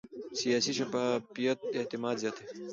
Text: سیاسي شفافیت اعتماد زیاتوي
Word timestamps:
سیاسي 0.39 0.71
شفافیت 0.77 1.59
اعتماد 1.77 2.15
زیاتوي 2.23 2.47